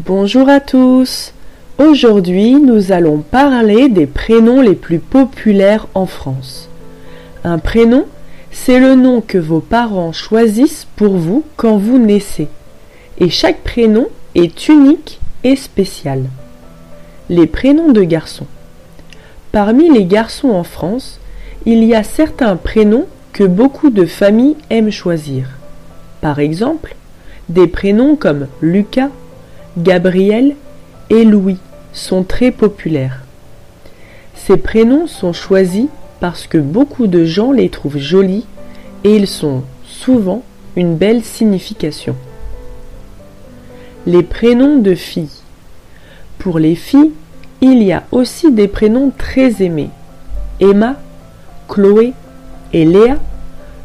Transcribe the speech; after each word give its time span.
Bonjour 0.00 0.48
à 0.48 0.58
tous. 0.58 1.32
Aujourd'hui, 1.78 2.54
nous 2.54 2.90
allons 2.90 3.18
parler 3.18 3.88
des 3.88 4.06
prénoms 4.06 4.60
les 4.60 4.74
plus 4.74 4.98
populaires 4.98 5.86
en 5.94 6.04
France. 6.04 6.68
Un 7.44 7.58
prénom, 7.58 8.04
c'est 8.50 8.80
le 8.80 8.96
nom 8.96 9.20
que 9.20 9.38
vos 9.38 9.60
parents 9.60 10.12
choisissent 10.12 10.88
pour 10.96 11.14
vous 11.14 11.44
quand 11.56 11.76
vous 11.76 11.98
naissez. 11.98 12.48
Et 13.18 13.30
chaque 13.30 13.60
prénom 13.60 14.08
est 14.34 14.68
unique 14.68 15.20
et 15.44 15.54
spécial. 15.54 16.24
Les 17.30 17.46
prénoms 17.46 17.92
de 17.92 18.02
garçons. 18.02 18.48
Parmi 19.52 19.88
les 19.90 20.06
garçons 20.06 20.50
en 20.50 20.64
France, 20.64 21.20
il 21.66 21.84
y 21.84 21.94
a 21.94 22.02
certains 22.02 22.56
prénoms 22.56 23.06
que 23.32 23.44
beaucoup 23.44 23.90
de 23.90 24.06
familles 24.06 24.56
aiment 24.70 24.90
choisir. 24.90 25.50
Par 26.20 26.40
exemple, 26.40 26.96
des 27.48 27.68
prénoms 27.68 28.16
comme 28.16 28.48
Lucas, 28.60 29.10
Gabriel 29.76 30.54
et 31.10 31.24
Louis 31.24 31.58
sont 31.92 32.22
très 32.22 32.52
populaires. 32.52 33.22
Ces 34.36 34.56
prénoms 34.56 35.08
sont 35.08 35.32
choisis 35.32 35.88
parce 36.20 36.46
que 36.46 36.58
beaucoup 36.58 37.08
de 37.08 37.24
gens 37.24 37.50
les 37.50 37.68
trouvent 37.70 37.98
jolis 37.98 38.46
et 39.02 39.16
ils 39.16 39.26
sont 39.26 39.62
souvent 39.84 40.44
une 40.76 40.94
belle 40.94 41.24
signification. 41.24 42.14
Les 44.06 44.22
prénoms 44.22 44.78
de 44.78 44.94
filles. 44.94 45.42
Pour 46.38 46.60
les 46.60 46.76
filles, 46.76 47.10
il 47.60 47.82
y 47.82 47.92
a 47.92 48.04
aussi 48.12 48.52
des 48.52 48.68
prénoms 48.68 49.10
très 49.16 49.60
aimés. 49.60 49.90
Emma, 50.60 51.00
Chloé 51.68 52.12
et 52.72 52.84
Léa 52.84 53.16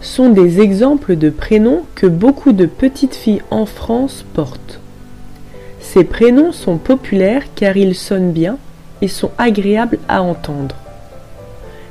sont 0.01 0.29
des 0.29 0.61
exemples 0.61 1.15
de 1.15 1.31
prénoms 1.31 1.81
que 1.95 2.05
beaucoup 2.05 2.51
de 2.51 2.67
petites 2.67 3.15
filles 3.15 3.41
en 3.49 3.65
France 3.65 4.23
portent. 4.35 4.79
Ces 5.91 6.03
prénoms 6.03 6.51
sont 6.51 6.77
populaires 6.77 7.45
car 7.55 7.75
ils 7.75 7.95
sonnent 7.95 8.31
bien 8.31 8.59
et 9.01 9.07
sont 9.07 9.31
agréables 9.39 9.97
à 10.07 10.21
entendre. 10.21 10.75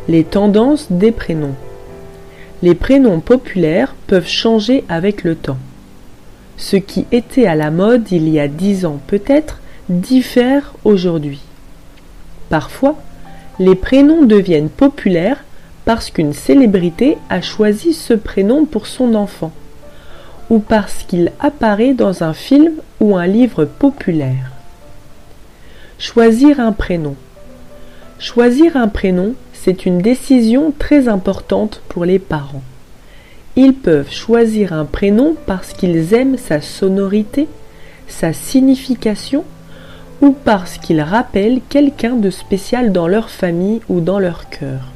Les 0.07 0.23
tendances 0.23 0.87
des 0.93 1.11
prénoms. 1.11 1.57
Les 2.63 2.77
prénoms 2.77 3.19
populaires 3.19 3.97
peuvent 4.07 4.29
changer 4.29 4.85
avec 4.89 5.25
le 5.25 5.35
temps. 5.35 5.59
Ce 6.57 6.77
qui 6.77 7.07
était 7.11 7.49
à 7.49 7.57
la 7.57 7.73
mode 7.73 8.13
il 8.13 8.29
y 8.29 8.39
a 8.39 8.47
dix 8.47 8.87
ans 8.87 9.01
peut-être 9.09 9.59
diffère 9.89 10.75
aujourd'hui. 10.85 11.41
Parfois, 12.51 12.95
les 13.59 13.75
prénoms 13.75 14.25
deviennent 14.25 14.71
populaires 14.71 15.43
parce 15.85 16.11
qu'une 16.11 16.35
célébrité 16.35 17.19
a 17.31 17.41
choisi 17.41 17.95
ce 17.95 18.15
prénom 18.15 18.65
pour 18.65 18.87
son 18.87 19.17
enfant 19.17 19.51
ou 20.51 20.59
parce 20.59 21.05
qu'il 21.05 21.33
apparaît 21.41 21.95
dans 21.95 22.23
un 22.23 22.33
film 22.33 22.73
ou 23.01 23.17
un 23.17 23.27
livre 23.27 23.65
populaire. 23.65 24.53
Choisir 25.99 26.61
un 26.61 26.73
prénom. 26.73 27.17
Choisir 28.19 28.77
un 28.77 28.89
prénom, 28.89 29.35
c'est 29.53 29.87
une 29.87 29.99
décision 29.99 30.73
très 30.77 31.09
importante 31.09 31.83
pour 31.89 32.05
les 32.05 32.19
parents. 32.19 32.63
Ils 33.57 33.75
peuvent 33.75 34.13
choisir 34.13 34.73
un 34.73 34.85
prénom 34.85 35.35
parce 35.47 35.73
qu'ils 35.73 36.15
aiment 36.15 36.39
sa 36.39 36.61
sonorité, 36.61 37.49
sa 38.07 38.33
signification 38.33 39.45
ou 40.21 40.31
parce 40.31 40.79
qu'il 40.79 41.01
rappelle 41.01 41.61
quelqu'un 41.69 42.15
de 42.15 42.31
spécial 42.31 42.93
dans 42.93 43.09
leur 43.09 43.31
famille 43.31 43.81
ou 43.89 44.01
dans 44.01 44.19
leur 44.19 44.49
cœur. 44.49 44.93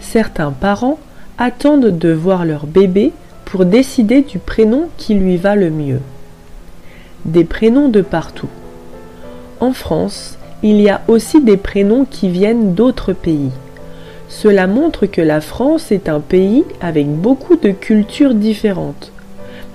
Certains 0.00 0.52
parents 0.52 0.98
attendent 1.38 1.98
de 1.98 2.12
voir 2.12 2.44
leur 2.44 2.66
bébé 2.66 3.12
décider 3.58 4.22
du 4.22 4.38
prénom 4.38 4.88
qui 4.96 5.14
lui 5.14 5.36
va 5.36 5.54
le 5.54 5.70
mieux. 5.70 6.00
Des 7.24 7.44
prénoms 7.44 7.88
de 7.88 8.00
partout. 8.00 8.48
En 9.60 9.72
France, 9.72 10.38
il 10.62 10.80
y 10.80 10.88
a 10.88 11.02
aussi 11.06 11.42
des 11.42 11.56
prénoms 11.56 12.04
qui 12.04 12.28
viennent 12.28 12.74
d'autres 12.74 13.12
pays. 13.12 13.50
Cela 14.28 14.66
montre 14.66 15.06
que 15.06 15.20
la 15.20 15.40
France 15.40 15.92
est 15.92 16.08
un 16.08 16.20
pays 16.20 16.64
avec 16.80 17.06
beaucoup 17.06 17.56
de 17.56 17.70
cultures 17.70 18.34
différentes. 18.34 19.12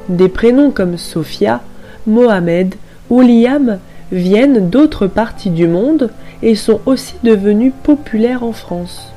Des 0.10 0.30
prénoms 0.30 0.72
comme 0.72 0.98
Sophia, 0.98 1.62
Mohamed 2.08 2.74
ou 3.10 3.22
Liam 3.22 3.80
viennent 4.12 4.70
d'autres 4.70 5.08
parties 5.08 5.52
du 5.52 5.68
monde 5.68 6.10
et 6.42 6.56
sont 6.56 6.80
aussi 6.86 7.16
devenus 7.24 7.74
populaires 7.84 8.44
en 8.44 8.54
France. 8.54 9.14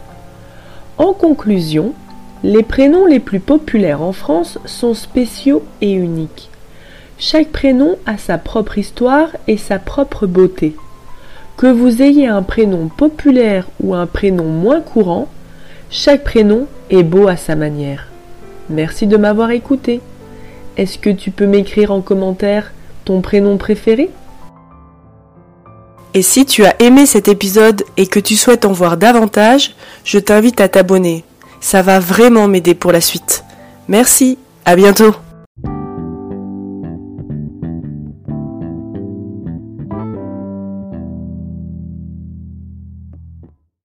En 0.98 1.12
conclusion, 1.12 1.94
les 2.42 2.62
prénoms 2.62 3.06
les 3.06 3.20
plus 3.20 3.40
populaires 3.40 4.02
en 4.02 4.12
France 4.12 4.58
sont 4.64 4.94
spéciaux 4.94 5.62
et 5.80 5.92
uniques. 5.92 6.48
Chaque 7.18 7.48
prénom 7.48 7.96
a 8.06 8.16
sa 8.16 8.38
propre 8.38 8.78
histoire 8.78 9.28
et 9.46 9.58
sa 9.58 9.78
propre 9.78 10.26
beauté. 10.26 10.74
Que 11.58 11.66
vous 11.66 12.00
ayez 12.00 12.26
un 12.26 12.42
prénom 12.42 12.88
populaire 12.88 13.66
ou 13.82 13.94
un 13.94 14.06
prénom 14.06 14.44
moins 14.44 14.80
courant, 14.80 15.28
chaque 15.90 16.24
prénom 16.24 16.66
est 16.88 17.02
beau 17.02 17.28
à 17.28 17.36
sa 17.36 17.56
manière. 17.56 18.06
Merci 18.70 19.06
de 19.06 19.18
m'avoir 19.18 19.50
écouté. 19.50 20.00
Est-ce 20.78 20.98
que 20.98 21.10
tu 21.10 21.30
peux 21.30 21.46
m'écrire 21.46 21.90
en 21.90 22.00
commentaire 22.00 22.72
ton 23.04 23.20
prénom 23.20 23.58
préféré? 23.58 24.08
Et 26.14 26.22
si 26.22 26.46
tu 26.46 26.64
as 26.64 26.80
aimé 26.80 27.04
cet 27.04 27.28
épisode 27.28 27.84
et 27.98 28.06
que 28.06 28.18
tu 28.18 28.34
souhaites 28.34 28.64
en 28.64 28.72
voir 28.72 28.96
davantage, 28.96 29.74
je 30.04 30.18
t'invite 30.18 30.60
à 30.60 30.68
t'abonner 30.68 31.24
ça 31.60 31.82
va 31.82 32.00
vraiment 32.00 32.48
m'aider 32.48 32.74
pour 32.74 32.92
la 32.92 33.00
suite. 33.00 33.44
Merci, 33.88 34.38
à 34.64 34.76
bientôt 34.76 35.14